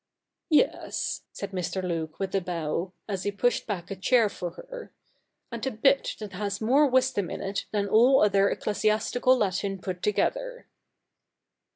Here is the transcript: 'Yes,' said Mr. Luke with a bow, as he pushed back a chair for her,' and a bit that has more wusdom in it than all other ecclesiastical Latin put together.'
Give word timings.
'Yes,' 0.49 1.21
said 1.31 1.51
Mr. 1.51 1.83
Luke 1.83 2.17
with 2.17 2.33
a 2.33 2.41
bow, 2.41 2.91
as 3.07 3.21
he 3.21 3.31
pushed 3.31 3.67
back 3.67 3.91
a 3.91 3.95
chair 3.95 4.29
for 4.29 4.49
her,' 4.53 4.91
and 5.51 5.63
a 5.67 5.69
bit 5.69 6.15
that 6.17 6.33
has 6.33 6.59
more 6.59 6.89
wusdom 6.89 7.29
in 7.31 7.39
it 7.39 7.67
than 7.71 7.87
all 7.87 8.23
other 8.23 8.49
ecclesiastical 8.49 9.37
Latin 9.37 9.77
put 9.77 10.01
together.' 10.01 10.65